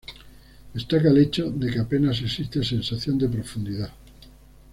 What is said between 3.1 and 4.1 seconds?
de profundidad.